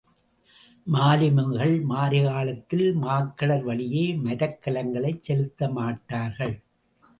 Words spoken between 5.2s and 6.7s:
செலுத்தமாட்டார்கள்.